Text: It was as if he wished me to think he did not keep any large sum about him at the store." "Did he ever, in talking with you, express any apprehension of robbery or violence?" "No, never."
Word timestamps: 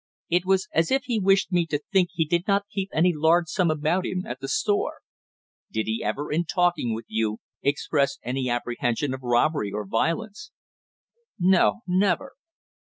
It 0.29 0.47
was 0.47 0.67
as 0.73 0.89
if 0.89 1.03
he 1.03 1.19
wished 1.19 1.51
me 1.51 1.67
to 1.67 1.79
think 1.93 2.09
he 2.11 2.25
did 2.25 2.47
not 2.47 2.65
keep 2.73 2.89
any 2.91 3.13
large 3.13 3.47
sum 3.49 3.69
about 3.69 4.03
him 4.03 4.25
at 4.25 4.39
the 4.39 4.47
store." 4.47 5.01
"Did 5.71 5.85
he 5.85 6.03
ever, 6.03 6.31
in 6.31 6.45
talking 6.45 6.95
with 6.95 7.05
you, 7.07 7.37
express 7.61 8.17
any 8.23 8.49
apprehension 8.49 9.13
of 9.13 9.21
robbery 9.21 9.71
or 9.71 9.85
violence?" 9.85 10.49
"No, 11.37 11.81
never." 11.85 12.31